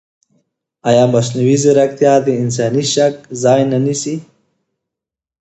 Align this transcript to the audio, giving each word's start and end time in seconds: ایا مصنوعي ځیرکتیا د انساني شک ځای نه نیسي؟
ایا 0.89 1.03
مصنوعي 1.13 1.55
ځیرکتیا 1.63 2.13
د 2.25 2.27
انساني 2.41 2.83
شک 2.93 3.13
ځای 3.41 3.61
نه 3.71 3.77
نیسي؟ 3.85 4.15